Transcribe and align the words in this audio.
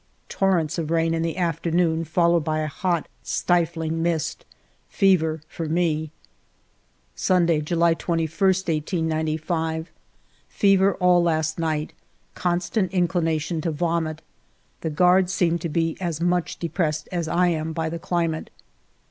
Torrents 0.29 0.79
of 0.79 0.89
rain 0.89 1.13
in 1.13 1.21
the 1.21 1.37
afternoon, 1.37 2.05
followed 2.05 2.43
by 2.43 2.61
a 2.61 2.65
hot 2.67 3.07
stifiing 3.23 3.91
mist. 3.99 4.45
Fever 4.89 5.41
for 5.47 5.67
me. 5.69 6.09
156 7.15 7.69
FIVE 7.69 7.69
YEARS 7.69 7.71
OF 7.71 7.77
MY 7.77 7.85
LIFE 7.85 7.97
Sunday^ 7.99 7.99
July 7.99 8.27
21, 8.27 8.47
1895. 9.37 9.91
Fever 10.49 10.93
all 10.95 11.21
last 11.21 11.59
night; 11.59 11.93
constant 12.33 12.91
inclination 12.91 13.61
to 13.61 13.69
vomit. 13.69 14.23
The 14.81 14.89
guards 14.89 15.31
seem 15.31 15.59
to 15.59 15.69
be 15.69 15.95
as 16.01 16.19
much 16.19 16.57
ae 16.63 16.67
pressed 16.69 17.07
as 17.11 17.27
I 17.27 17.49
am 17.49 17.71
by 17.71 17.87
the 17.87 17.99
climate. 17.99 18.49